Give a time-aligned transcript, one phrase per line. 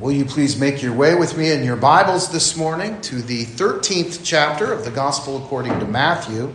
[0.00, 3.44] Will you please make your way with me in your Bibles this morning to the
[3.44, 6.54] 13th chapter of the Gospel according to Matthew,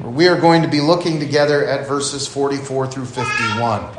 [0.00, 3.94] where we are going to be looking together at verses 44 through 51.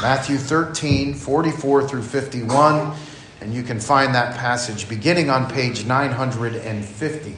[0.00, 2.96] Matthew 13, 44 through 51,
[3.42, 7.36] and you can find that passage beginning on page 950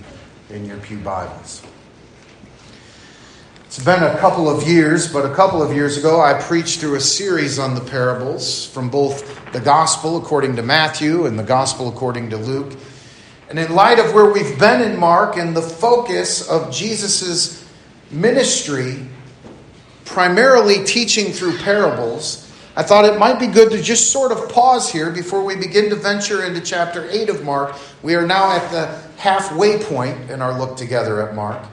[0.50, 1.64] in your Pew Bibles.
[3.74, 6.96] It's been a couple of years, but a couple of years ago, I preached through
[6.96, 11.88] a series on the parables from both the Gospel according to Matthew and the Gospel
[11.88, 12.74] according to Luke.
[13.48, 17.66] And in light of where we've been in Mark and the focus of Jesus'
[18.10, 19.06] ministry,
[20.04, 24.92] primarily teaching through parables, I thought it might be good to just sort of pause
[24.92, 27.74] here before we begin to venture into chapter 8 of Mark.
[28.02, 31.64] We are now at the halfway point in our look together at Mark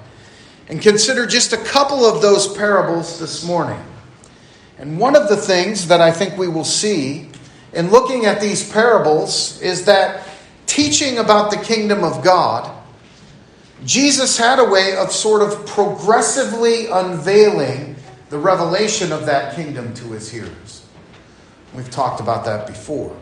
[0.69, 3.83] and consider just a couple of those parables this morning.
[4.77, 7.29] And one of the things that I think we will see
[7.73, 10.25] in looking at these parables is that
[10.67, 12.71] teaching about the kingdom of God,
[13.84, 17.95] Jesus had a way of sort of progressively unveiling
[18.29, 20.85] the revelation of that kingdom to his hearers.
[21.73, 23.15] We've talked about that before.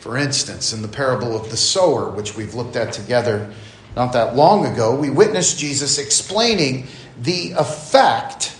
[0.00, 3.52] For instance, in the parable of the sower, which we've looked at together
[3.96, 6.86] not that long ago, we witnessed Jesus explaining
[7.22, 8.54] the effect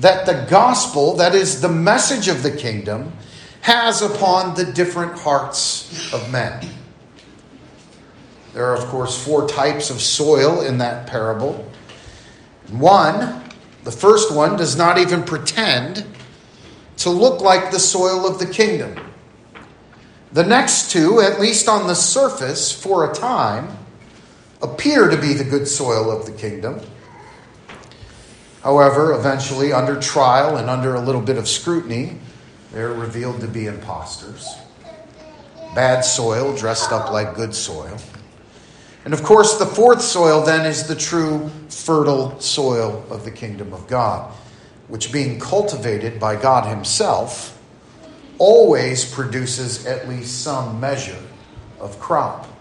[0.00, 3.12] that the gospel, that is the message of the kingdom,
[3.60, 6.68] has upon the different hearts of men.
[8.52, 11.64] There are, of course, four types of soil in that parable.
[12.70, 13.42] One,
[13.84, 16.04] the first one, does not even pretend
[16.98, 18.98] to look like the soil of the kingdom.
[20.32, 23.76] The next two, at least on the surface for a time,
[24.64, 26.80] appear to be the good soil of the kingdom.
[28.62, 32.18] However, eventually, under trial and under a little bit of scrutiny,
[32.72, 34.48] they're revealed to be impostors.
[35.74, 37.98] Bad soil dressed up like good soil.
[39.04, 43.74] And of course, the fourth soil then is the true fertile soil of the kingdom
[43.74, 44.32] of God,
[44.88, 47.60] which being cultivated by God Himself
[48.38, 51.22] always produces at least some measure
[51.78, 52.53] of crop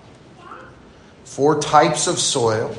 [1.33, 2.75] four types of soil,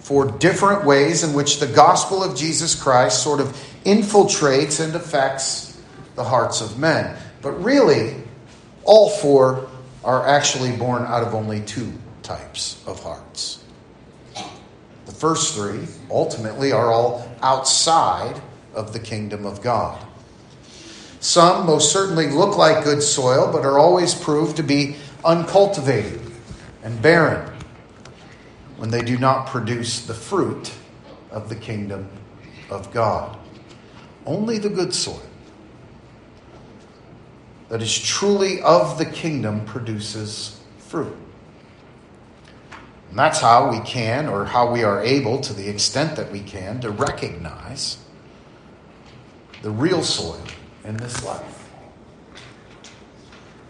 [0.00, 3.48] four different ways in which the gospel of Jesus Christ sort of
[3.84, 5.80] infiltrates and affects
[6.14, 7.16] the hearts of men.
[7.40, 8.16] But really,
[8.84, 9.66] all four
[10.04, 11.90] are actually born out of only two
[12.22, 13.64] types of hearts.
[15.06, 18.42] The first three ultimately are all outside
[18.74, 20.04] of the kingdom of God.
[21.20, 26.27] Some most certainly look like good soil, but are always proved to be uncultivated
[26.82, 27.52] and barren
[28.76, 30.72] when they do not produce the fruit
[31.30, 32.08] of the kingdom
[32.70, 33.36] of God.
[34.24, 35.22] Only the good soil
[37.68, 41.16] that is truly of the kingdom produces fruit.
[43.10, 46.40] And that's how we can, or how we are able, to the extent that we
[46.40, 47.98] can, to recognize
[49.62, 50.40] the real soil
[50.84, 51.57] in this life.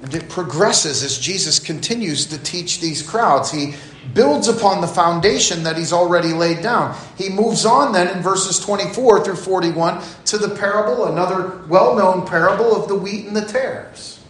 [0.03, 3.50] And it progresses as Jesus continues to teach these crowds.
[3.50, 3.75] He
[4.14, 6.97] builds upon the foundation that he's already laid down.
[7.16, 12.26] He moves on then in verses 24 through 41 to the parable, another well known
[12.26, 14.20] parable of the wheat and the tares.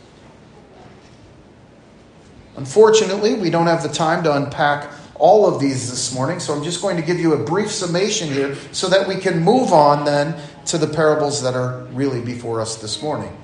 [2.56, 6.64] Unfortunately, we don't have the time to unpack all of these this morning, so I'm
[6.64, 10.04] just going to give you a brief summation here so that we can move on
[10.04, 10.34] then
[10.66, 13.36] to the parables that are really before us this morning.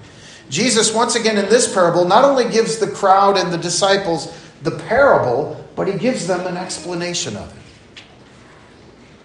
[0.50, 4.32] Jesus, once again in this parable, not only gives the crowd and the disciples
[4.62, 8.02] the parable, but he gives them an explanation of it.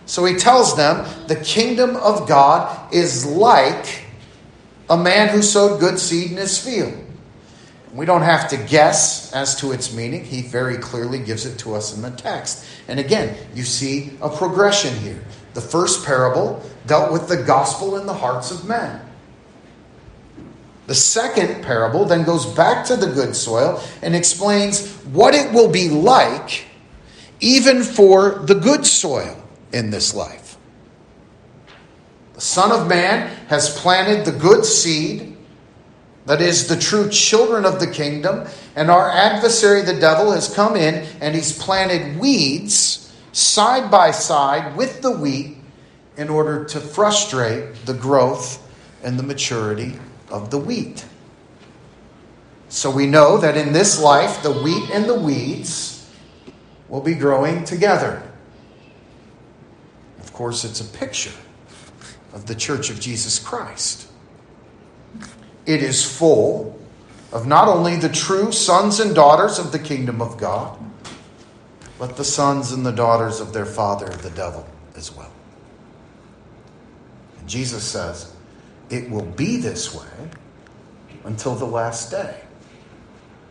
[0.06, 4.06] So he tells them the kingdom of God is like
[4.90, 6.94] a man who sowed good seed in his field.
[7.94, 10.24] We don't have to guess as to its meaning.
[10.24, 12.66] He very clearly gives it to us in the text.
[12.88, 15.24] And again, you see a progression here.
[15.54, 19.02] The first parable dealt with the gospel in the hearts of men.
[20.90, 25.70] The second parable then goes back to the good soil and explains what it will
[25.70, 26.66] be like
[27.40, 29.40] even for the good soil
[29.72, 30.58] in this life.
[32.34, 35.38] The Son of Man has planted the good seed,
[36.26, 40.76] that is, the true children of the kingdom, and our adversary, the devil, has come
[40.76, 45.58] in and he's planted weeds side by side with the wheat
[46.18, 48.68] in order to frustrate the growth
[49.04, 50.00] and the maturity
[50.30, 51.06] of the wheat.
[52.70, 56.08] So we know that in this life, the wheat and the weeds
[56.88, 58.22] will be growing together.
[60.20, 61.38] Of course, it's a picture
[62.34, 64.08] of the church of Jesus Christ.
[65.66, 66.80] It is full
[67.32, 70.80] of not only the true sons and daughters of the kingdom of God,
[71.98, 75.32] but the sons and the daughters of their father, the devil, as well.
[77.40, 78.34] And Jesus says,
[78.90, 80.30] it will be this way
[81.24, 82.42] until the last day.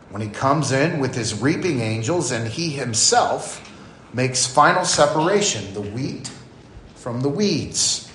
[0.09, 3.65] When he comes in with his reaping angels and he himself
[4.13, 6.31] makes final separation, the wheat
[6.95, 8.11] from the weeds,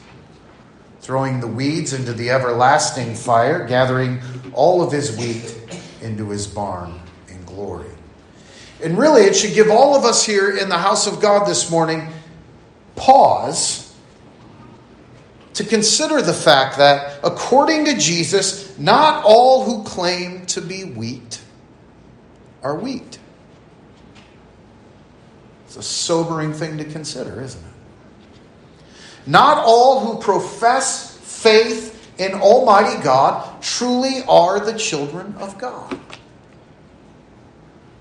[1.00, 4.21] throwing the weeds into the everlasting fire, gathering
[4.53, 5.56] all of his wheat
[6.03, 7.91] into his barn in glory.
[8.82, 11.71] And really, it should give all of us here in the house of God this
[11.71, 12.09] morning
[12.97, 13.83] pause
[15.54, 21.40] to consider the fact that, according to Jesus, not all who claim to be wheat
[22.62, 23.18] are wheat.
[25.66, 27.70] It's a sobering thing to consider, isn't it?
[29.26, 35.98] Not all who profess faith in Almighty God truly are the children of God.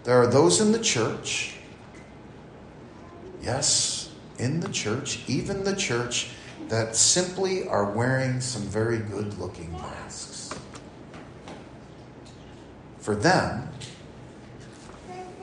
[0.03, 1.55] There are those in the church,
[3.41, 6.29] yes, in the church, even the church,
[6.69, 10.49] that simply are wearing some very good looking masks.
[12.99, 13.69] For them,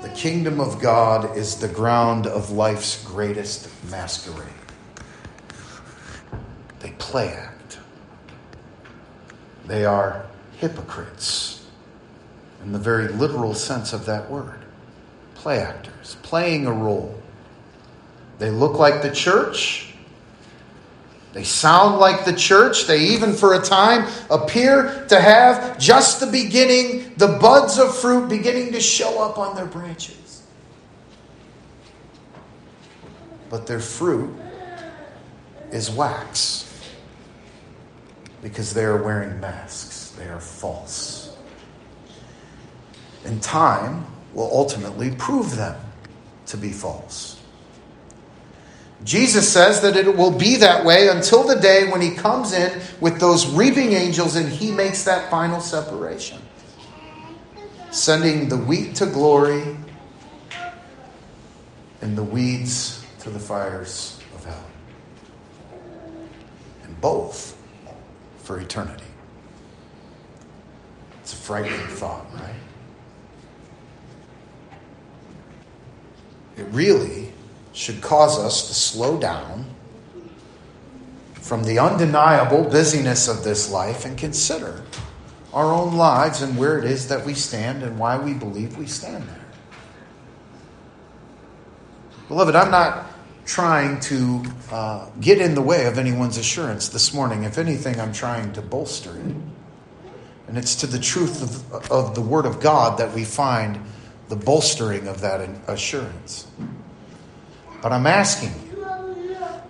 [0.02, 4.48] the kingdom of God is the ground of life's greatest masquerade.
[6.80, 7.78] They play act.
[9.66, 10.24] They are
[10.56, 11.66] hypocrites
[12.62, 14.64] in the very literal sense of that word.
[15.34, 17.20] Play actors, playing a role.
[18.38, 19.89] They look like the church.
[21.32, 22.86] They sound like the church.
[22.86, 28.28] They even, for a time, appear to have just the beginning, the buds of fruit
[28.28, 30.42] beginning to show up on their branches.
[33.48, 34.34] But their fruit
[35.70, 36.66] is wax
[38.42, 41.36] because they are wearing masks, they are false.
[43.24, 45.78] And time will ultimately prove them
[46.46, 47.39] to be false.
[49.04, 52.80] Jesus says that it will be that way until the day when he comes in
[53.00, 56.38] with those reaping angels and he makes that final separation,
[57.90, 59.76] sending the wheat to glory
[62.02, 64.64] and the weeds to the fires of hell.
[66.84, 67.56] And both
[68.38, 69.04] for eternity.
[71.22, 72.54] It's a frightening thought, right?
[76.58, 77.32] It really
[77.72, 79.64] should cause us to slow down
[81.34, 84.84] from the undeniable busyness of this life and consider
[85.52, 88.86] our own lives and where it is that we stand and why we believe we
[88.86, 89.44] stand there.
[92.28, 93.10] Beloved, I'm not
[93.44, 97.42] trying to uh, get in the way of anyone's assurance this morning.
[97.42, 99.34] If anything, I'm trying to bolster it.
[100.46, 103.80] And it's to the truth of, of the Word of God that we find
[104.28, 106.46] the bolstering of that assurance.
[107.82, 108.70] But I'm asking you,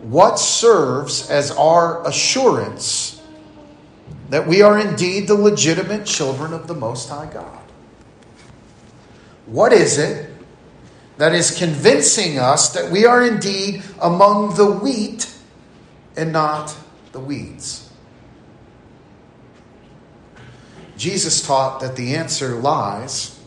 [0.03, 3.23] what serves as our assurance
[4.31, 7.59] that we are indeed the legitimate children of the Most High God?
[9.47, 10.31] What is it
[11.19, 15.33] that is convincing us that we are indeed among the wheat
[16.17, 16.75] and not
[17.13, 17.91] the weeds?
[20.97, 23.41] Jesus taught that the answer lies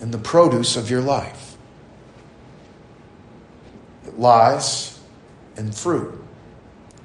[0.00, 1.47] in the produce of your life
[4.18, 4.98] lies
[5.56, 6.12] and fruit,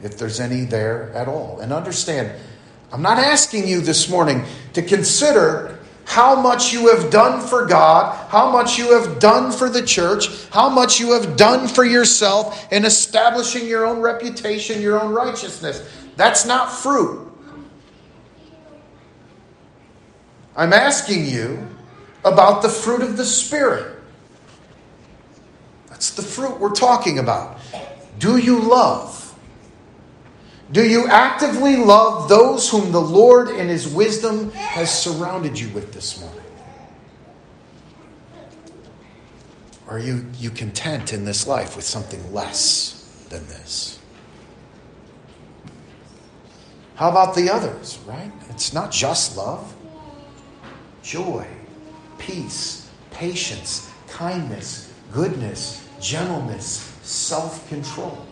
[0.02, 1.60] if there's any there at all.
[1.60, 2.32] And understand,
[2.92, 4.44] I'm not asking you this morning
[4.74, 9.70] to consider how much you have done for God, how much you have done for
[9.70, 15.02] the church, how much you have done for yourself in establishing your own reputation, your
[15.02, 15.82] own righteousness.
[16.16, 17.32] That's not fruit.
[20.56, 21.68] I'm asking you
[22.24, 23.93] about the fruit of the Spirit.
[26.04, 27.60] That's the fruit we're talking about.
[28.20, 29.34] Do you love?
[30.70, 35.94] Do you actively love those whom the Lord in His wisdom has surrounded you with
[35.94, 36.44] this morning?
[39.88, 43.98] Are you, you content in this life with something less than this?
[46.96, 48.32] How about the others, right?
[48.50, 49.74] It's not just love.
[51.02, 51.48] Joy,
[52.18, 58.26] peace, patience, kindness, goodness, gentleness, self control.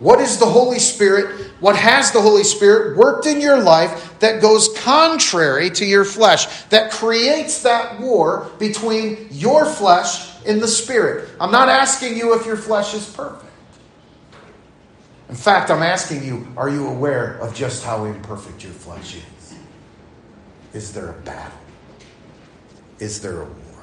[0.00, 1.52] What is the Holy Spirit?
[1.60, 6.64] What has the Holy Spirit worked in your life that goes contrary to your flesh,
[6.64, 11.30] that creates that war between your flesh and the Spirit?
[11.40, 13.44] I'm not asking you if your flesh is perfect.
[15.28, 19.54] In fact, I'm asking you are you aware of just how imperfect your flesh is?
[20.74, 21.58] Is there a battle?
[23.02, 23.82] Is there a war?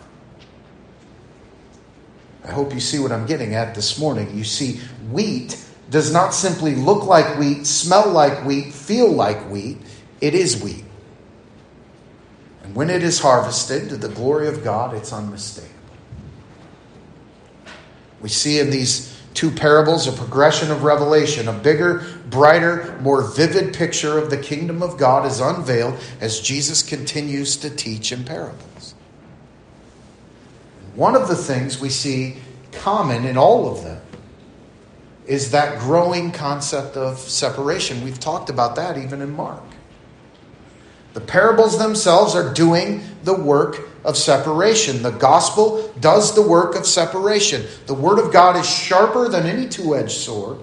[2.46, 4.34] I hope you see what I'm getting at this morning.
[4.34, 4.78] You see,
[5.12, 9.78] wheat does not simply look like wheat, smell like wheat, feel like wheat.
[10.22, 10.86] It is wheat.
[12.64, 15.76] And when it is harvested to the glory of God, it's unmistakable.
[18.22, 21.50] We see in these two parables a progression of revelation.
[21.50, 26.82] A bigger, brighter, more vivid picture of the kingdom of God is unveiled as Jesus
[26.82, 28.79] continues to teach in parables.
[31.00, 32.36] One of the things we see
[32.74, 34.02] common in all of them
[35.26, 38.04] is that growing concept of separation.
[38.04, 39.64] We've talked about that even in Mark.
[41.14, 45.02] The parables themselves are doing the work of separation.
[45.02, 47.66] The gospel does the work of separation.
[47.86, 50.58] The word of God is sharper than any two edged sword,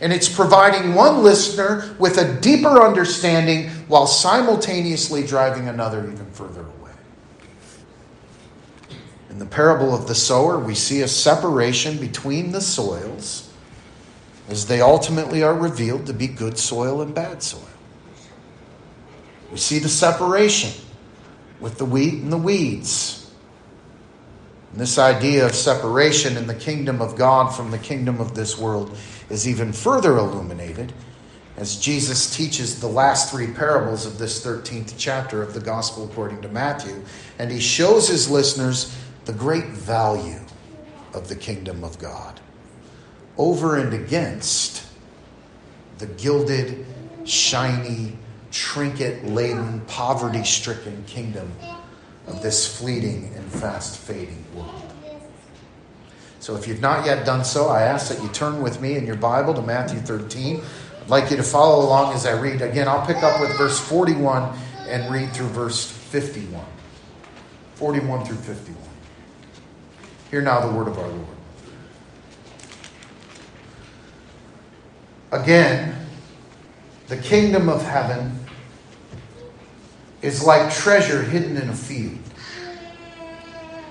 [0.00, 6.62] and it's providing one listener with a deeper understanding while simultaneously driving another even further
[6.62, 6.81] away.
[9.32, 13.50] In the parable of the sower, we see a separation between the soils
[14.50, 17.66] as they ultimately are revealed to be good soil and bad soil.
[19.50, 20.72] We see the separation
[21.60, 23.30] with the wheat and the weeds.
[24.72, 28.58] And this idea of separation in the kingdom of God from the kingdom of this
[28.58, 28.94] world
[29.30, 30.92] is even further illuminated
[31.56, 36.42] as Jesus teaches the last three parables of this 13th chapter of the Gospel according
[36.42, 37.02] to Matthew.
[37.38, 40.40] And he shows his listeners the great value
[41.14, 42.40] of the kingdom of God
[43.38, 44.86] over and against
[45.98, 46.84] the gilded,
[47.24, 48.16] shiny,
[48.50, 51.52] trinket laden, poverty stricken kingdom
[52.26, 54.92] of this fleeting and fast fading world.
[56.40, 59.06] So, if you've not yet done so, I ask that you turn with me in
[59.06, 60.60] your Bible to Matthew 13.
[61.02, 62.62] I'd like you to follow along as I read.
[62.62, 64.52] Again, I'll pick up with verse 41
[64.88, 66.64] and read through verse 51.
[67.76, 68.91] 41 through 51.
[70.32, 71.26] Hear now the word of our Lord.
[75.30, 75.94] Again,
[77.08, 78.38] the kingdom of heaven
[80.22, 82.16] is like treasure hidden in a field,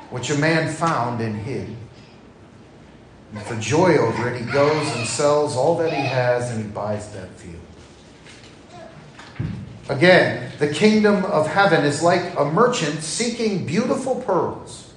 [0.09, 1.75] which a man found and hid.
[3.33, 6.71] And for joy over it, he goes and sells all that he has and he
[6.71, 7.61] buys that field.
[9.89, 14.90] Again, the kingdom of heaven is like a merchant seeking beautiful pearls,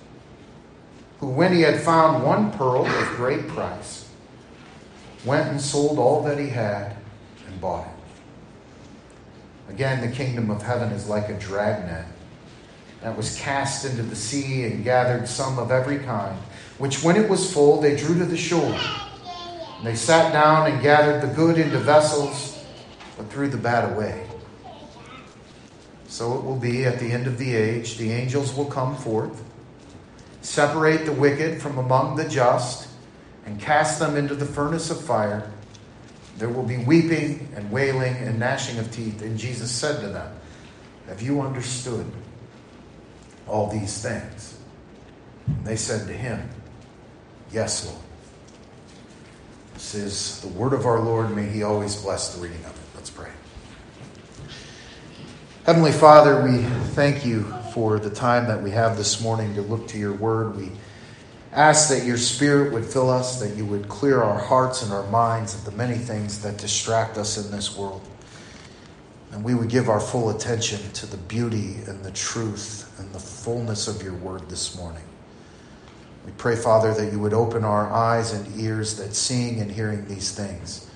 [1.25, 4.11] who, when he had found one pearl of great price,
[5.25, 6.97] went and sold all that he had
[7.47, 9.73] and bought it.
[9.73, 12.05] Again, the kingdom of heaven is like a dragnet
[13.01, 16.37] that was cast into the sea and gathered some of every kind,
[16.77, 18.79] which when it was full, they drew to the shore.
[19.79, 22.63] And they sat down and gathered the good into vessels,
[23.17, 24.27] but threw the bad away.
[26.07, 27.97] So it will be at the end of the age.
[27.97, 29.43] The angels will come forth,
[30.45, 32.89] separate the wicked from among the just,
[33.47, 35.51] and cast them into the furnace of fire.
[36.39, 39.23] There will be weeping and wailing and gnashing of teeth.
[39.23, 40.35] And Jesus said to them,
[41.09, 42.11] Have you understood
[43.47, 44.59] all these things?
[45.47, 46.49] And they said to him,
[47.53, 47.99] Yes, Lord.
[49.75, 51.35] This is the word of our Lord.
[51.35, 52.97] May he always bless the reading of it.
[52.97, 53.31] Let's pray.
[55.67, 56.63] Heavenly Father, we
[56.95, 60.57] thank you for the time that we have this morning to look to your word.
[60.57, 60.71] We
[61.51, 65.03] ask that your Spirit would fill us, that you would clear our hearts and our
[65.11, 68.01] minds of the many things that distract us in this world.
[69.33, 73.19] And we would give our full attention to the beauty and the truth and the
[73.19, 75.03] fullness of your word this morning.
[76.25, 80.07] We pray, Father, that you would open our eyes and ears that seeing and hearing
[80.07, 80.89] these things,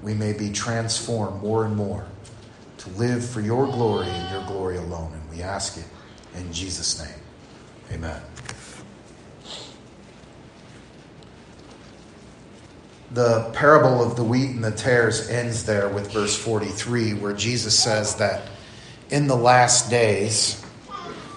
[0.00, 2.06] we may be transformed more and more
[2.78, 5.12] to live for your glory and your glory alone.
[5.12, 5.86] And we ask it
[6.36, 7.20] in Jesus' name.
[7.92, 8.20] Amen.
[13.14, 17.78] the parable of the wheat and the tares ends there with verse 43, where Jesus
[17.78, 18.42] says that
[19.10, 20.64] in the last days,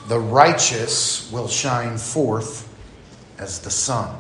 [0.08, 2.68] the righteous will shine forth
[3.38, 4.20] as the sun.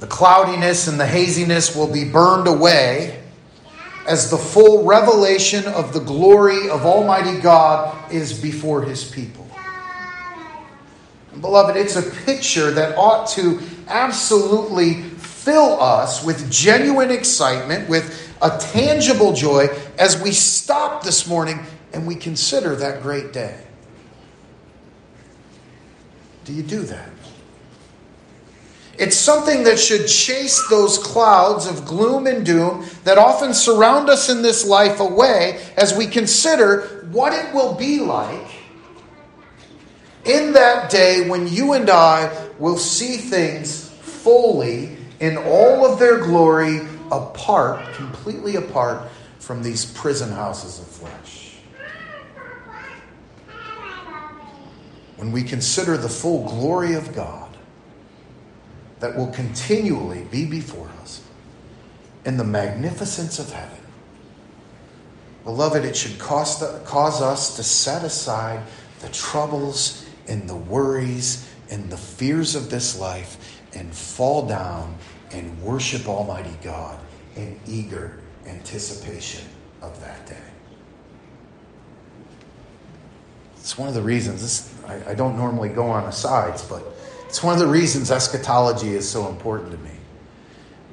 [0.00, 3.21] The cloudiness and the haziness will be burned away
[4.06, 9.46] as the full revelation of the glory of Almighty God is before his people.
[11.32, 18.32] And beloved, it's a picture that ought to absolutely fill us with genuine excitement, with
[18.42, 19.68] a tangible joy
[19.98, 21.60] as we stop this morning
[21.92, 23.64] and we consider that great day.
[26.44, 27.11] Do you do that?
[28.98, 34.28] It's something that should chase those clouds of gloom and doom that often surround us
[34.28, 38.48] in this life away as we consider what it will be like
[40.24, 46.18] in that day when you and I will see things fully in all of their
[46.18, 46.80] glory
[47.10, 49.08] apart, completely apart
[49.38, 51.56] from these prison houses of flesh.
[55.16, 57.41] When we consider the full glory of God,
[59.02, 61.22] that will continually be before us
[62.24, 63.80] in the magnificence of heaven.
[65.42, 68.62] Beloved, it should cause, cause us to set aside
[69.00, 74.96] the troubles and the worries and the fears of this life and fall down
[75.32, 76.96] and worship Almighty God
[77.34, 79.44] in eager anticipation
[79.80, 80.36] of that day.
[83.56, 86.84] It's one of the reasons, this, I, I don't normally go on asides, but
[87.32, 89.92] it's one of the reasons eschatology is so important to me.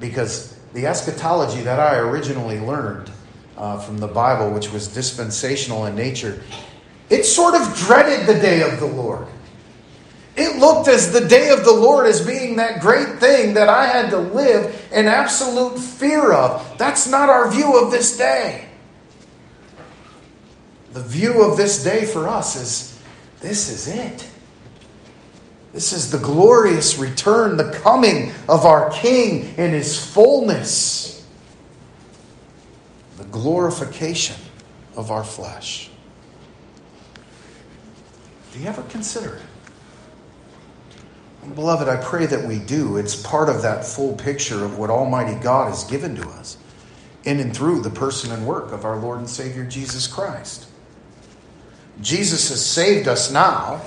[0.00, 3.10] Because the eschatology that I originally learned
[3.58, 6.42] uh, from the Bible, which was dispensational in nature,
[7.10, 9.26] it sort of dreaded the day of the Lord.
[10.34, 13.84] It looked as the day of the Lord as being that great thing that I
[13.84, 16.78] had to live in absolute fear of.
[16.78, 18.66] That's not our view of this day.
[20.94, 22.98] The view of this day for us is
[23.40, 24.29] this is it.
[25.72, 31.24] This is the glorious return, the coming of our King in his fullness,
[33.16, 34.36] the glorification
[34.96, 35.90] of our flesh.
[38.52, 39.42] Do you ever consider it?
[41.54, 42.96] Beloved, I pray that we do.
[42.96, 46.58] It's part of that full picture of what Almighty God has given to us
[47.24, 50.66] in and through the person and work of our Lord and Savior Jesus Christ.
[52.00, 53.80] Jesus has saved us now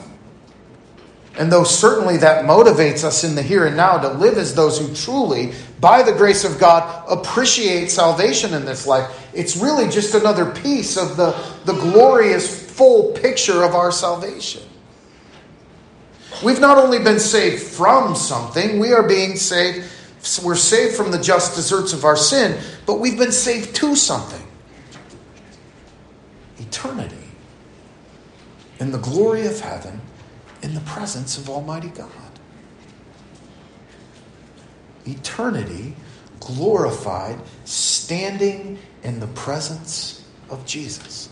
[1.38, 4.80] and though certainly that motivates us in the here and now to live as those
[4.80, 10.14] who truly, by the grace of God, appreciate salvation in this life, it's really just
[10.14, 11.32] another piece of the,
[11.66, 14.62] the glorious full picture of our salvation.
[16.44, 19.90] We've not only been saved from something, we are being saved,
[20.44, 24.42] we're saved from the just deserts of our sin, but we've been saved to something
[26.60, 27.16] eternity
[28.80, 30.00] in the glory of heaven
[30.64, 32.10] in the presence of Almighty God.
[35.06, 35.94] Eternity
[36.40, 41.30] glorified, standing in the presence of Jesus.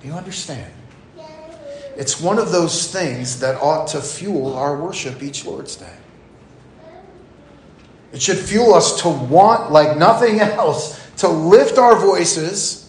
[0.00, 0.72] Do you understand?
[1.96, 5.96] It's one of those things that ought to fuel our worship each Lord's Day.
[8.12, 12.83] It should fuel us to want, like nothing else, to lift our voices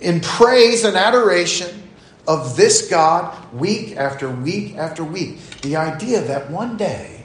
[0.00, 1.82] in praise and adoration
[2.28, 5.38] of this God week after week after week.
[5.62, 7.24] The idea that one day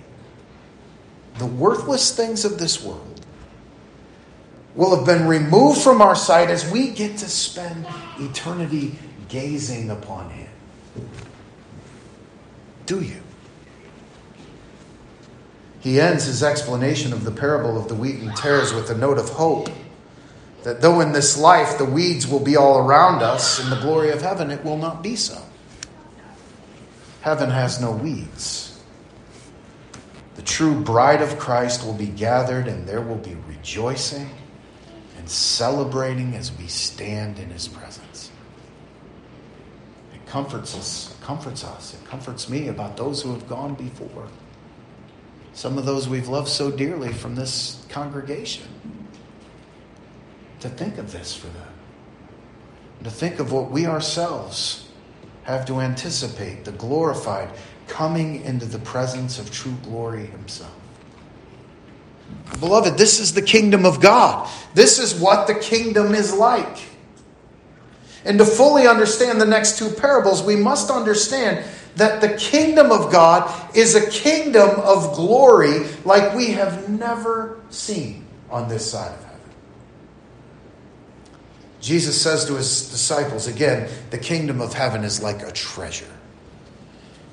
[1.38, 3.26] the worthless things of this world
[4.76, 7.86] will have been removed from our sight as we get to spend
[8.20, 8.96] eternity
[9.28, 10.50] gazing upon Him.
[12.86, 13.22] Do you?
[15.82, 19.18] He ends his explanation of the parable of the wheat and tares with a note
[19.18, 19.70] of hope.
[20.63, 24.12] That though in this life the weeds will be all around us, in the glory
[24.12, 25.41] of heaven it will not be so.
[27.21, 28.80] Heaven has no weeds.
[30.36, 34.30] The true bride of Christ will be gathered, and there will be rejoicing
[35.17, 38.32] and celebrating as we stand in his presence.
[40.13, 44.28] It comforts us, it comforts us, it comforts me about those who have gone before.
[45.54, 48.63] Some of those we've loved so dearly from this congregation
[50.62, 51.67] to think of this for them.
[53.04, 54.88] To think of what we ourselves
[55.43, 57.50] have to anticipate the glorified
[57.88, 60.74] coming into the presence of true glory Himself.
[62.60, 64.50] Beloved, this is the kingdom of God.
[64.74, 66.88] This is what the kingdom is like.
[68.24, 73.12] And to fully understand the next two parables, we must understand that the kingdom of
[73.12, 79.24] God is a kingdom of glory like we have never seen on this side of
[79.24, 79.31] heaven.
[81.82, 86.08] Jesus says to his disciples again, the kingdom of heaven is like a treasure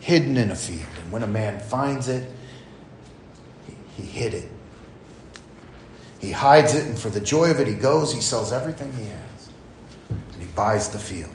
[0.09, 0.89] hidden in a field.
[1.03, 2.27] And when a man finds it,
[3.95, 4.49] he, hid it.
[6.19, 9.05] He hides it, and for the joy of it, he goes, he sells everything he
[9.05, 9.51] has,
[10.09, 11.35] and he buys the field.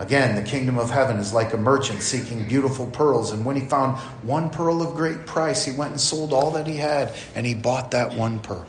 [0.00, 3.30] Again, the kingdom of heaven is like a merchant seeking beautiful pearls.
[3.30, 6.66] And when he found one pearl of great price, he went and sold all that
[6.66, 8.66] he had, and he bought that one pearl.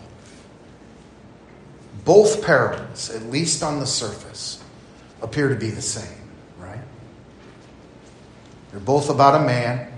[2.08, 4.64] Both parables, at least on the surface,
[5.22, 6.80] appear to be the same, right?
[8.72, 9.92] They're both about a man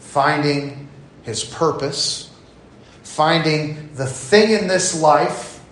[0.00, 0.90] finding
[1.22, 2.30] his purpose,
[3.04, 5.64] finding the thing in this life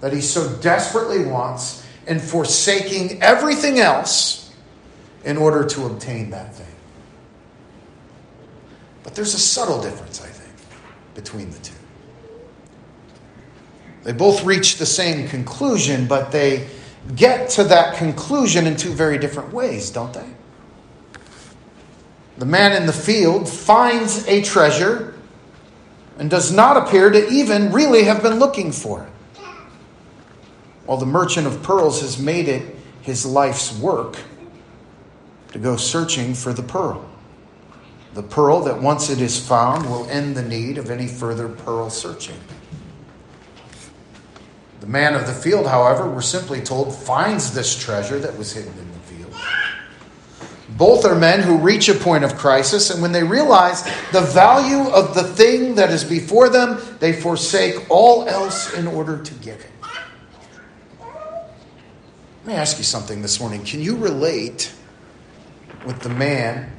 [0.00, 4.50] that he so desperately wants, and forsaking everything else
[5.26, 6.74] in order to obtain that thing.
[9.02, 10.54] But there's a subtle difference, I think,
[11.14, 11.77] between the two.
[14.08, 16.66] They both reach the same conclusion, but they
[17.14, 20.26] get to that conclusion in two very different ways, don't they?
[22.38, 25.12] The man in the field finds a treasure
[26.18, 29.10] and does not appear to even really have been looking for it.
[30.86, 34.16] While the merchant of pearls has made it his life's work
[35.52, 37.06] to go searching for the pearl.
[38.14, 41.90] The pearl that once it is found will end the need of any further pearl
[41.90, 42.38] searching.
[44.88, 48.72] The man of the field, however, we're simply told, finds this treasure that was hidden
[48.72, 49.34] in the field.
[50.78, 54.88] Both are men who reach a point of crisis, and when they realize the value
[54.88, 59.60] of the thing that is before them, they forsake all else in order to get
[59.60, 59.70] it.
[61.02, 63.66] Let me ask you something this morning.
[63.66, 64.72] Can you relate
[65.84, 66.72] with the man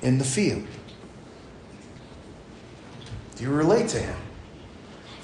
[0.00, 0.64] in the field?
[3.34, 4.16] Do you relate to him?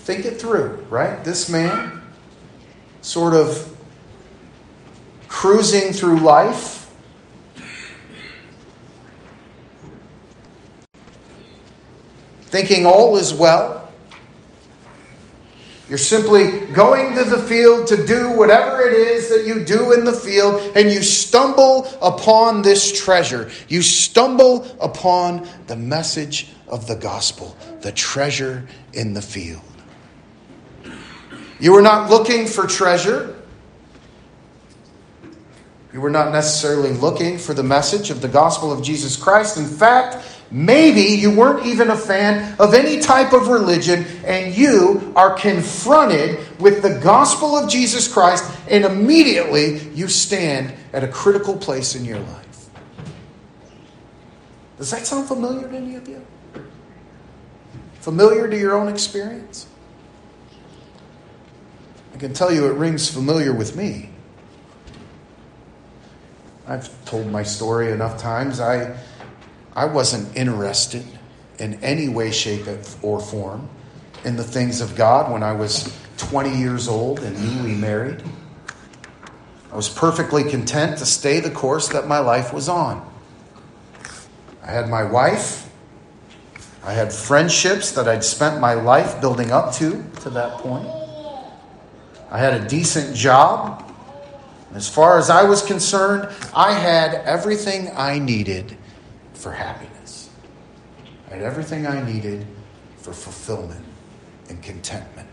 [0.02, 1.22] Think it through, right?
[1.22, 2.02] This man,
[3.02, 3.76] sort of
[5.28, 6.92] cruising through life,
[12.46, 13.92] thinking all is well.
[15.88, 20.04] You're simply going to the field to do whatever it is that you do in
[20.04, 23.52] the field, and you stumble upon this treasure.
[23.68, 29.62] You stumble upon the message of the gospel, the treasure in the field.
[31.62, 33.40] You were not looking for treasure.
[35.92, 39.58] You were not necessarily looking for the message of the gospel of Jesus Christ.
[39.58, 45.12] In fact, maybe you weren't even a fan of any type of religion, and you
[45.14, 51.56] are confronted with the gospel of Jesus Christ, and immediately you stand at a critical
[51.56, 52.70] place in your life.
[54.78, 56.26] Does that sound familiar to any of you?
[58.00, 59.68] Familiar to your own experience?
[62.12, 64.10] I can tell you it rings familiar with me.
[66.66, 68.60] I've told my story enough times.
[68.60, 68.96] I,
[69.74, 71.04] I wasn't interested
[71.58, 72.66] in any way, shape,
[73.02, 73.68] or form
[74.24, 78.22] in the things of God when I was 20 years old and newly married.
[79.72, 83.10] I was perfectly content to stay the course that my life was on.
[84.62, 85.70] I had my wife.
[86.84, 91.01] I had friendships that I'd spent my life building up to to that point.
[92.32, 93.86] I had a decent job.
[94.72, 98.74] As far as I was concerned, I had everything I needed
[99.34, 100.30] for happiness.
[101.30, 102.46] I had everything I needed
[102.96, 103.84] for fulfillment
[104.48, 105.28] and contentment.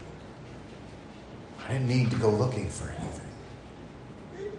[1.66, 4.52] I didn't need to go looking for anything.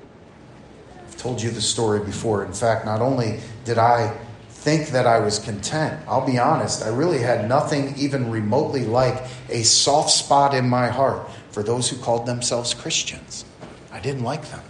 [0.96, 2.46] I've told you the story before.
[2.46, 4.16] In fact, not only did I
[4.48, 9.26] think that I was content, I'll be honest, I really had nothing even remotely like
[9.50, 13.44] a soft spot in my heart for those who called themselves Christians.
[13.92, 14.62] I didn't like them.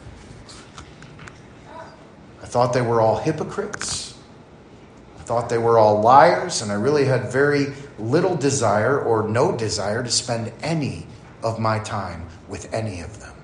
[2.43, 4.19] I thought they were all hypocrites.
[5.19, 9.57] I thought they were all liars, and I really had very little desire or no
[9.57, 11.07] desire to spend any
[11.43, 13.35] of my time with any of them.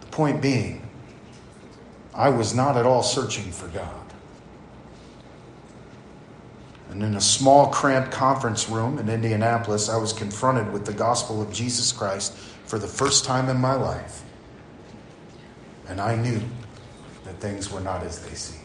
[0.00, 0.88] The point being,
[2.14, 4.03] I was not at all searching for God.
[6.94, 11.42] And in a small, cramped conference room in Indianapolis, I was confronted with the gospel
[11.42, 12.32] of Jesus Christ
[12.66, 14.22] for the first time in my life.
[15.88, 16.40] And I knew
[17.24, 18.60] that things were not as they seemed.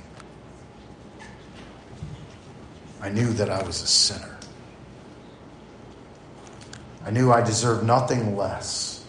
[3.01, 4.37] I knew that I was a sinner.
[7.03, 9.03] I knew I deserved nothing less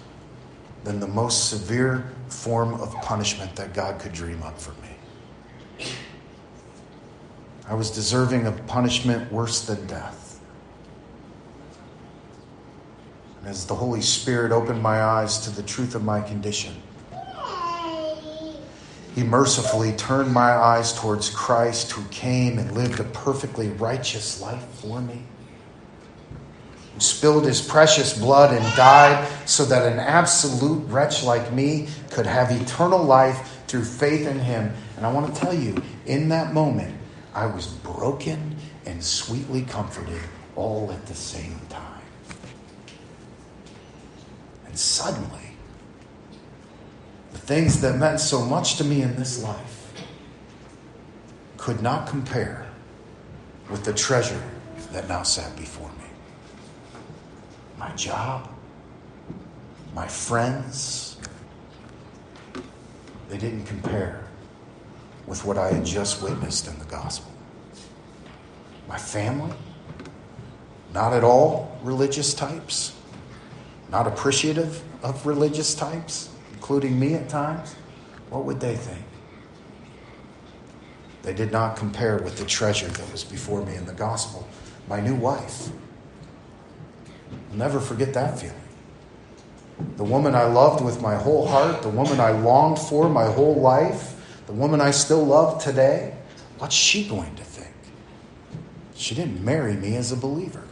[0.82, 4.89] than the most severe form of punishment that God could dream up for me.
[7.70, 10.40] I was deserving of punishment worse than death.
[13.38, 16.74] And as the Holy Spirit opened my eyes to the truth of my condition,
[19.14, 24.64] He mercifully turned my eyes towards Christ who came and lived a perfectly righteous life
[24.80, 25.22] for me.
[26.94, 32.26] Who spilled his precious blood and died so that an absolute wretch like me could
[32.26, 34.74] have eternal life through faith in him.
[34.96, 36.96] And I want to tell you, in that moment,
[37.34, 40.20] I was broken and sweetly comforted
[40.56, 42.02] all at the same time.
[44.66, 45.56] And suddenly,
[47.32, 49.92] the things that meant so much to me in this life
[51.56, 52.66] could not compare
[53.70, 54.42] with the treasure
[54.92, 56.06] that now sat before me.
[57.78, 58.50] My job,
[59.94, 61.16] my friends,
[63.28, 64.29] they didn't compare
[65.30, 67.30] with what I had just witnessed in the gospel.
[68.88, 69.54] My family,
[70.92, 72.96] not at all religious types,
[73.92, 77.76] not appreciative of religious types, including me at times,
[78.28, 79.04] what would they think?
[81.22, 84.48] They did not compare with the treasure that was before me in the gospel.
[84.88, 85.68] My new wife.
[87.52, 88.56] I'll never forget that feeling.
[89.96, 93.54] The woman I loved with my whole heart, the woman I longed for my whole
[93.54, 94.16] life,
[94.50, 96.12] the woman I still love today,
[96.58, 97.72] what's she going to think?
[98.96, 100.64] She didn't marry me as a believer.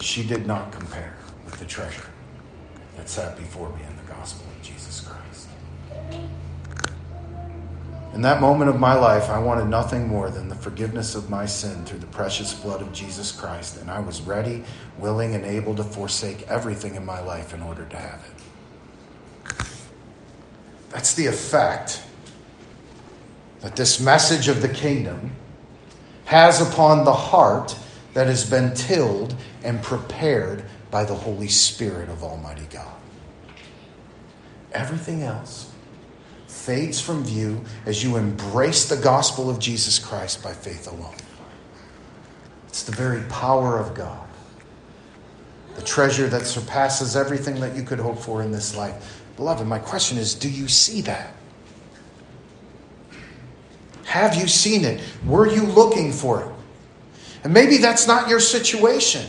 [0.00, 2.06] She did not compare with the treasure
[2.96, 5.48] that sat before me in the gospel of Jesus Christ.
[8.14, 11.46] In that moment of my life, I wanted nothing more than the forgiveness of my
[11.46, 14.62] sin through the precious blood of Jesus Christ, and I was ready,
[14.98, 18.35] willing, and able to forsake everything in my life in order to have it.
[20.96, 22.02] That's the effect
[23.60, 25.32] that this message of the kingdom
[26.24, 27.76] has upon the heart
[28.14, 32.94] that has been tilled and prepared by the Holy Spirit of Almighty God.
[34.72, 35.70] Everything else
[36.46, 41.16] fades from view as you embrace the gospel of Jesus Christ by faith alone.
[42.68, 44.26] It's the very power of God,
[45.74, 49.24] the treasure that surpasses everything that you could hope for in this life.
[49.36, 51.34] Beloved, my question is do you see that?
[54.04, 55.00] Have you seen it?
[55.26, 56.48] Were you looking for it?
[57.44, 59.28] And maybe that's not your situation.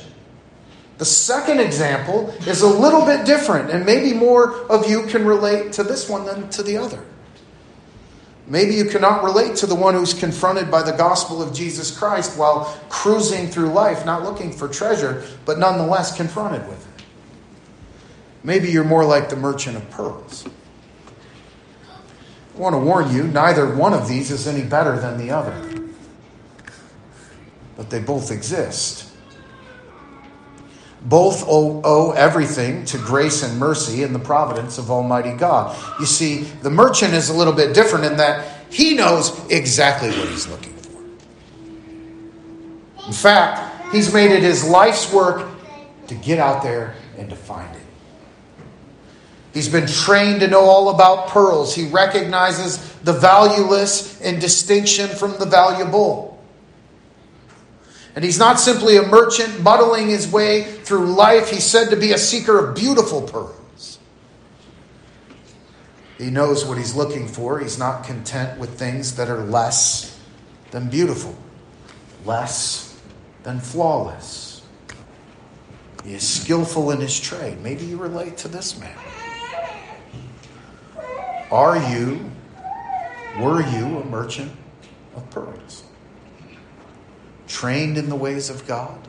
[0.98, 5.74] The second example is a little bit different, and maybe more of you can relate
[5.74, 7.04] to this one than to the other.
[8.48, 12.38] Maybe you cannot relate to the one who's confronted by the gospel of Jesus Christ
[12.38, 16.87] while cruising through life, not looking for treasure, but nonetheless confronted with it.
[18.48, 20.48] Maybe you're more like the merchant of pearls.
[22.56, 25.92] I want to warn you, neither one of these is any better than the other.
[27.76, 29.12] But they both exist.
[31.02, 35.78] Both owe, everything to grace and mercy and the providence of Almighty God.
[36.00, 40.30] You see, the merchant is a little bit different in that he knows exactly what
[40.30, 41.04] he's looking for.
[43.08, 45.50] In fact, he's made it his life's work
[46.08, 47.87] to get out there and to find it.
[49.58, 51.74] He's been trained to know all about pearls.
[51.74, 56.40] He recognizes the valueless in distinction from the valuable.
[58.14, 61.50] And he's not simply a merchant muddling his way through life.
[61.50, 63.98] He's said to be a seeker of beautiful pearls.
[66.20, 67.58] He knows what he's looking for.
[67.58, 70.22] He's not content with things that are less
[70.70, 71.36] than beautiful,
[72.26, 72.96] less
[73.42, 74.62] than flawless.
[76.04, 77.60] He is skillful in his trade.
[77.64, 78.96] Maybe you relate to this man.
[81.52, 82.30] Are you,
[83.40, 84.52] were you a merchant
[85.16, 85.84] of pearls?
[87.48, 89.00] trained in the ways of God,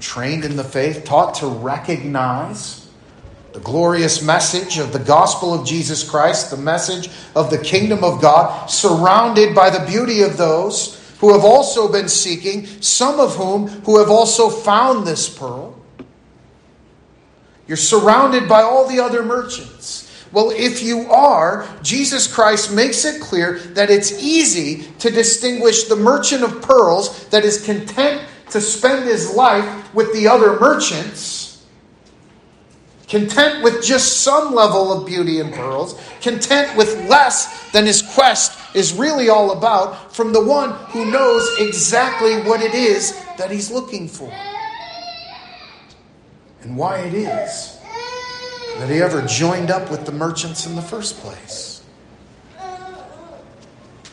[0.00, 2.90] trained in the faith, taught to recognize
[3.52, 8.20] the glorious message of the gospel of Jesus Christ, the message of the kingdom of
[8.20, 13.68] God, surrounded by the beauty of those who have also been seeking, some of whom
[13.68, 15.80] who have also found this pearl.
[17.66, 20.03] You're surrounded by all the other merchants.
[20.34, 25.94] Well, if you are, Jesus Christ makes it clear that it's easy to distinguish the
[25.94, 28.20] merchant of pearls that is content
[28.50, 31.64] to spend his life with the other merchants,
[33.06, 38.58] content with just some level of beauty and pearls, content with less than his quest
[38.74, 43.70] is really all about, from the one who knows exactly what it is that he's
[43.70, 44.32] looking for
[46.62, 47.73] and why it is
[48.78, 51.82] that he ever joined up with the merchants in the first place.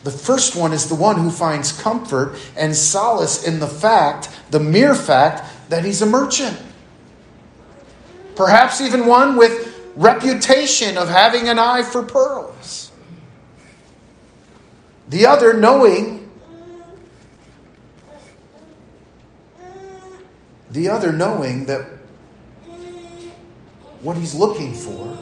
[0.03, 4.59] The first one is the one who finds comfort and solace in the fact, the
[4.59, 6.59] mere fact, that he's a merchant.
[8.35, 12.91] Perhaps even one with reputation of having an eye for pearls.
[15.09, 16.21] The other knowing
[20.71, 21.85] the other knowing that
[24.03, 25.17] what he's looking for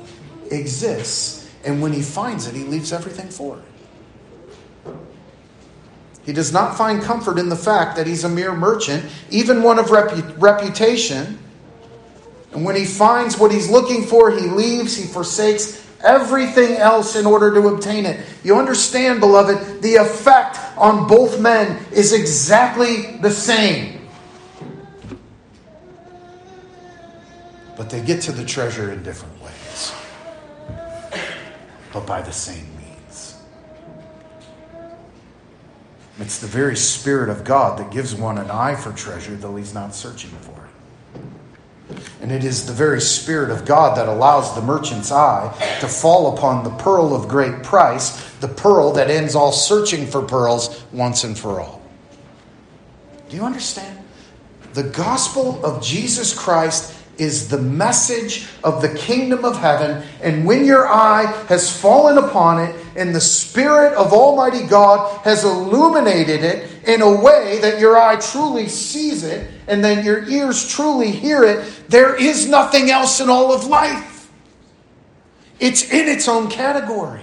[0.52, 3.64] exists, and when he finds it, he leaves everything for it.
[6.26, 9.80] He does not find comfort in the fact that he's a mere merchant, even one
[9.80, 11.40] of repu- reputation,
[12.52, 17.26] And when he finds what he's looking for, he leaves, he forsakes everything else in
[17.26, 18.26] order to obtain it.
[18.44, 23.99] You understand, beloved, the effect on both men is exactly the same.
[27.80, 29.94] But they get to the treasure in different ways,
[31.94, 33.38] but by the same means.
[36.20, 39.74] It's the very Spirit of God that gives one an eye for treasure, though he's
[39.74, 42.04] not searching for it.
[42.22, 46.36] And it is the very Spirit of God that allows the merchant's eye to fall
[46.38, 51.24] upon the pearl of great price, the pearl that ends all searching for pearls once
[51.24, 51.82] and for all.
[53.30, 54.06] Do you understand?
[54.74, 60.04] The gospel of Jesus Christ is the message of the kingdom of heaven.
[60.22, 65.44] And when your eye has fallen upon it and the Spirit of Almighty God has
[65.44, 70.68] illuminated it in a way that your eye truly sees it and then your ears
[70.68, 74.32] truly hear it, there is nothing else in all of life.
[75.60, 77.22] It's in its own category.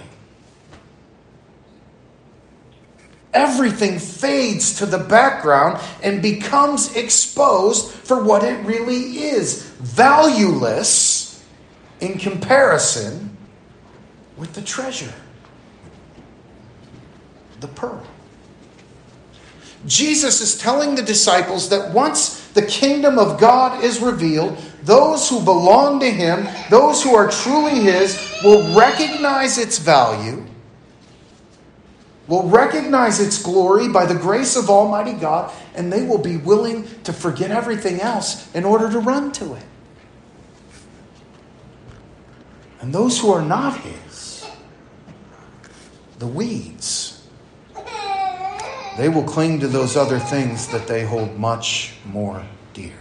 [3.33, 11.43] Everything fades to the background and becomes exposed for what it really is valueless
[11.99, 13.35] in comparison
[14.37, 15.13] with the treasure,
[17.59, 18.03] the pearl.
[19.85, 25.39] Jesus is telling the disciples that once the kingdom of God is revealed, those who
[25.41, 30.45] belong to Him, those who are truly His, will recognize its value,
[32.27, 36.85] will recognize its glory by the grace of Almighty God, and they will be willing
[37.03, 39.63] to forget everything else in order to run to it.
[42.81, 44.49] And those who are not His,
[46.19, 47.27] the weeds,
[48.97, 52.97] they will cling to those other things that they hold much more dear.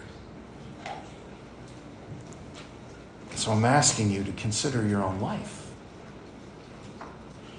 [3.35, 5.56] So I'm asking you to consider your own life.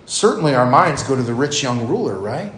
[0.07, 2.53] Certainly, our minds go to the rich young ruler, right?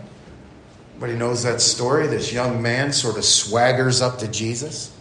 [0.95, 2.05] Everybody knows that story.
[2.05, 4.95] This young man sort of swaggers up to Jesus,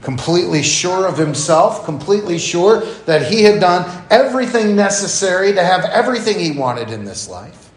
[0.00, 6.38] completely sure of himself, completely sure that he had done everything necessary to have everything
[6.38, 7.70] he wanted in this life.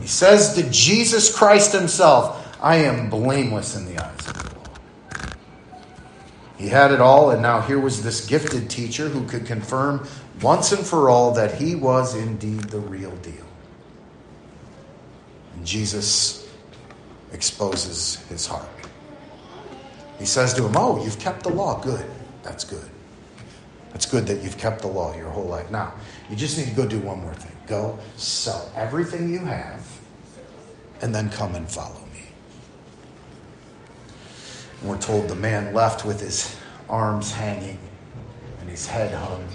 [0.00, 4.64] He says to Jesus Christ himself, I am blameless in the eyes of the law.
[6.58, 10.06] He had it all, and now here was this gifted teacher who could confirm
[10.42, 13.46] once and for all that he was indeed the real deal.
[15.54, 16.48] And Jesus
[17.32, 18.68] exposes his heart.
[20.18, 21.80] He says to him, Oh, you've kept the law.
[21.80, 22.04] Good.
[22.42, 22.88] That's good.
[23.92, 25.70] That's good that you've kept the law your whole life.
[25.70, 25.92] Now,
[26.30, 27.52] you just need to go do one more thing.
[27.66, 29.86] Go sell everything you have
[31.02, 32.22] and then come and follow me.
[34.80, 36.56] And we're told the man left with his
[36.88, 37.78] arms hanging
[38.60, 39.46] and his head hung,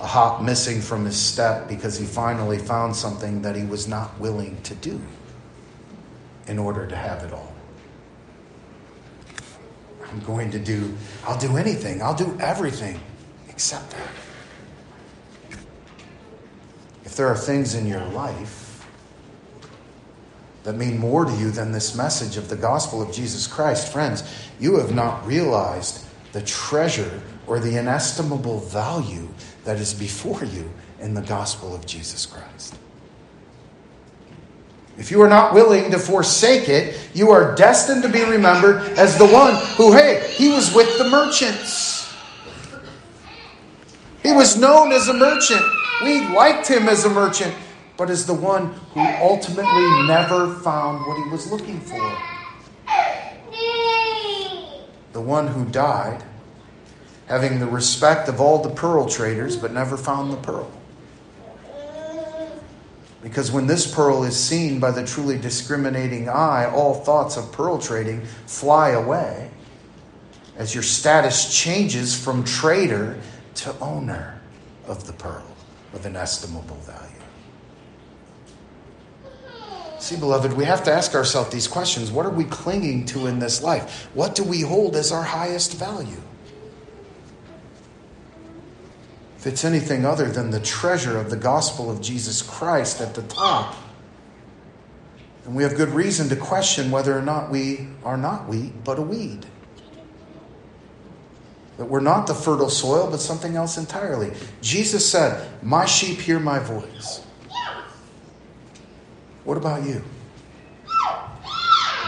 [0.00, 4.18] a hop missing from his step because he finally found something that he was not
[4.20, 5.00] willing to do
[6.46, 7.52] in order to have it all.
[10.08, 13.00] I'm going to do, I'll do anything, I'll do everything
[13.48, 14.08] except that.
[17.04, 18.86] If there are things in your life
[20.64, 24.22] that mean more to you than this message of the gospel of Jesus Christ, friends,
[24.60, 29.28] you have not realized the treasure or the inestimable value
[29.66, 32.76] that is before you in the gospel of Jesus Christ.
[34.96, 39.18] If you are not willing to forsake it, you are destined to be remembered as
[39.18, 42.14] the one who, hey, he was with the merchants.
[44.22, 45.62] He was known as a merchant.
[46.02, 47.54] We liked him as a merchant,
[47.96, 52.18] but as the one who ultimately never found what he was looking for.
[55.12, 56.22] The one who died,
[57.26, 60.70] having the respect of all the pearl traders, but never found the pearl.
[63.22, 67.78] Because when this pearl is seen by the truly discriminating eye, all thoughts of pearl
[67.78, 69.50] trading fly away
[70.56, 73.18] as your status changes from trader
[73.56, 74.40] to owner
[74.86, 75.44] of the pearl
[75.92, 77.02] of inestimable value.
[79.98, 82.12] See, beloved, we have to ask ourselves these questions.
[82.12, 84.08] What are we clinging to in this life?
[84.14, 86.22] What do we hold as our highest value?
[89.46, 93.76] It's anything other than the treasure of the gospel of Jesus Christ at the top,
[95.44, 98.98] and we have good reason to question whether or not we are not wheat, but
[98.98, 99.46] a weed.
[101.78, 104.32] That we're not the fertile soil, but something else entirely.
[104.62, 107.24] Jesus said, My sheep hear my voice.
[109.44, 110.02] What about you?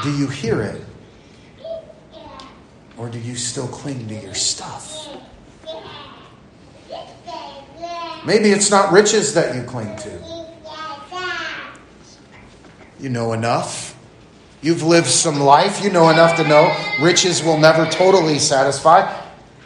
[0.03, 0.83] Do you hear it?
[2.97, 4.88] Or do you still cling to your stuff?
[8.27, 10.47] Maybe it's not riches that you cling to.
[13.01, 13.97] You know enough.
[14.61, 15.83] You've lived some life.
[15.85, 19.01] You know enough to know riches will never totally satisfy.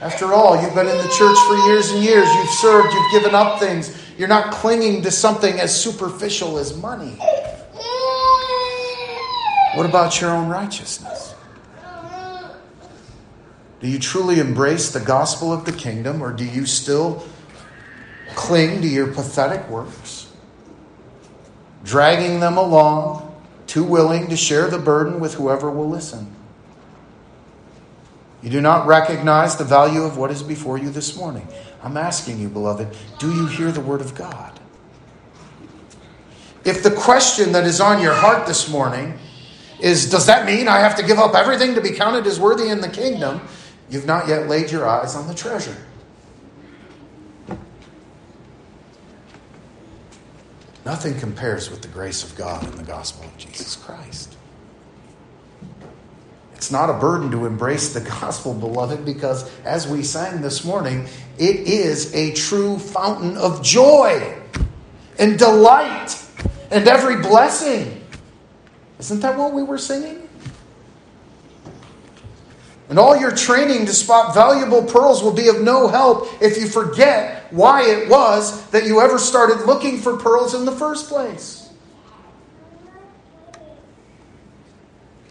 [0.01, 2.29] After all, you've been in the church for years and years.
[2.35, 2.93] You've served.
[2.93, 3.97] You've given up things.
[4.19, 7.19] You're not clinging to something as superficial as money.
[9.75, 11.35] What about your own righteousness?
[13.81, 17.25] Do you truly embrace the gospel of the kingdom, or do you still
[18.35, 20.31] cling to your pathetic works,
[21.85, 23.35] dragging them along,
[23.67, 26.35] too willing to share the burden with whoever will listen?
[28.43, 31.47] You do not recognize the value of what is before you this morning.
[31.83, 34.59] I'm asking you, beloved, do you hear the word of God?
[36.65, 39.19] If the question that is on your heart this morning
[39.81, 42.69] is, does that mean I have to give up everything to be counted as worthy
[42.69, 43.41] in the kingdom?
[43.91, 45.77] You've not yet laid your eyes on the treasure.
[50.85, 54.37] Nothing compares with the grace of God and the gospel of Jesus Christ.
[56.55, 61.09] It's not a burden to embrace the gospel, beloved, because as we sang this morning,
[61.39, 64.39] it is a true fountain of joy
[65.19, 66.17] and delight
[66.71, 68.05] and every blessing.
[68.99, 70.22] Isn't that what we were singing?
[72.93, 76.69] And all your training to spot valuable pearls will be of no help if you
[76.69, 81.71] forget why it was that you ever started looking for pearls in the first place.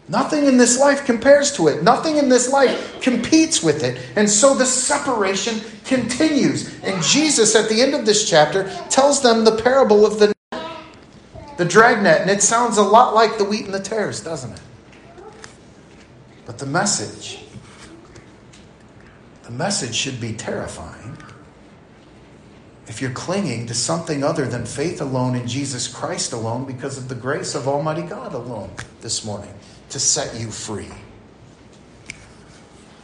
[0.10, 1.84] Nothing in this life compares to it.
[1.84, 4.02] Nothing in this life competes with it.
[4.16, 6.82] And so the separation continues.
[6.82, 10.34] And Jesus, at the end of this chapter, tells them the parable of the
[11.58, 12.22] the dragnet.
[12.22, 14.62] And it sounds a lot like the wheat and the tares, doesn't it?
[16.48, 17.41] But the message
[19.52, 21.18] the message should be terrifying.
[22.88, 27.10] If you're clinging to something other than faith alone in Jesus Christ alone because of
[27.10, 28.72] the grace of Almighty God alone
[29.02, 29.54] this morning
[29.90, 30.88] to set you free,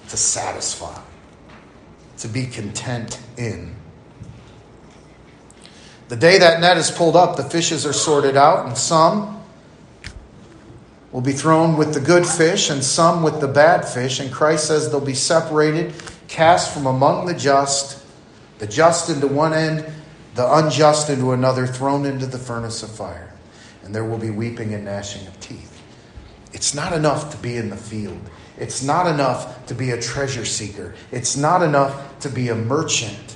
[0.07, 1.01] to satisfy,
[2.19, 3.75] to be content in.
[6.07, 9.43] The day that net is pulled up, the fishes are sorted out, and some
[11.11, 14.21] will be thrown with the good fish and some with the bad fish.
[14.21, 15.93] And Christ says they'll be separated
[16.27, 18.03] cast from among the just,
[18.59, 19.85] the just into one end,
[20.35, 23.33] the unjust into another, thrown into the furnace of fire.
[23.83, 25.81] And there will be weeping and gnashing of teeth.
[26.53, 28.19] It's not enough to be in the field.
[28.57, 30.95] It's not enough to be a treasure seeker.
[31.11, 33.35] It's not enough to be a merchant.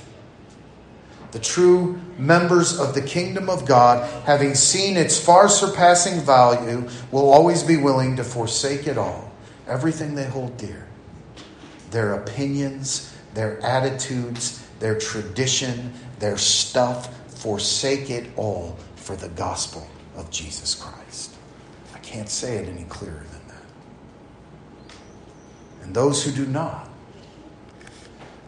[1.31, 7.29] The true members of the kingdom of God, having seen its far surpassing value, will
[7.29, 9.31] always be willing to forsake it all,
[9.67, 10.87] everything they hold dear
[11.91, 20.29] their opinions, their attitudes, their tradition, their stuff, forsake it all for the gospel of
[20.31, 21.35] Jesus Christ.
[21.93, 24.95] I can't say it any clearer than that.
[25.83, 26.87] And those who do not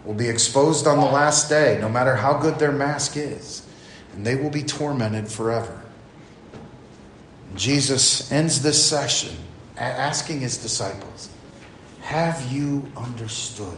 [0.06, 3.66] will be exposed on the last day, no matter how good their mask is,
[4.14, 5.82] and they will be tormented forever.
[7.56, 9.36] Jesus ends this session
[9.78, 11.30] asking his disciples,
[12.04, 13.78] have you understood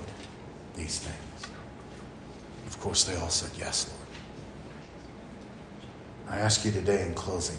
[0.76, 1.52] these things?
[2.66, 4.02] Of course, they all said, Yes, Lord.
[6.28, 7.58] I ask you today in closing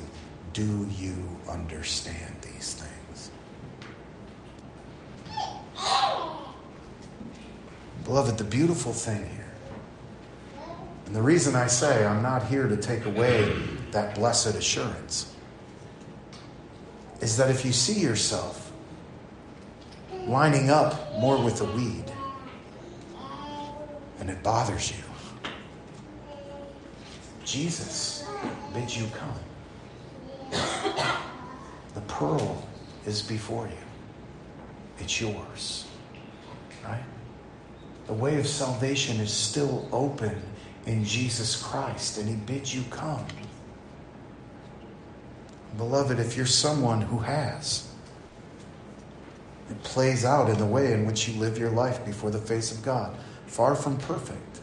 [0.52, 1.14] do you
[1.48, 3.30] understand these things?
[8.04, 9.52] Beloved, the beautiful thing here,
[11.06, 13.54] and the reason I say I'm not here to take away
[13.92, 15.34] that blessed assurance,
[17.20, 18.65] is that if you see yourself
[20.26, 22.04] lining up more with the weed
[24.20, 25.04] and it bothers you.
[27.44, 28.26] Jesus
[28.74, 29.32] bids you come.
[31.94, 32.66] The pearl
[33.06, 33.84] is before you,
[34.98, 35.86] it's yours.
[36.84, 37.02] Right?
[38.06, 40.40] The way of salvation is still open
[40.86, 43.24] in Jesus Christ, and He bids you come.
[45.76, 47.88] Beloved, if you're someone who has,
[49.70, 52.70] it plays out in the way in which you live your life before the face
[52.72, 53.16] of God.
[53.46, 54.60] Far from perfect,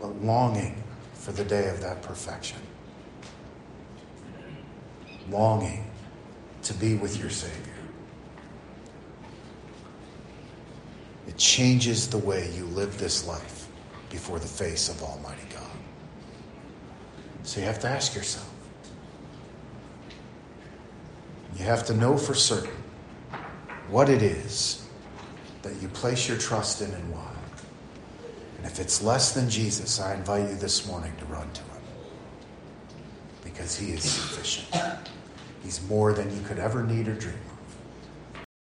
[0.00, 0.82] but longing
[1.14, 2.58] for the day of that perfection.
[5.28, 5.90] Longing
[6.62, 7.74] to be with your Savior.
[11.26, 13.68] It changes the way you live this life
[14.08, 15.64] before the face of Almighty God.
[17.42, 18.50] So you have to ask yourself
[21.58, 22.70] you have to know for certain
[23.88, 24.86] what it is
[25.62, 27.32] that you place your trust in and why.
[28.56, 31.82] And if it's less than Jesus, I invite you this morning to run to him
[33.44, 34.82] because he is sufficient.
[35.62, 37.47] He's more than you could ever need or dream.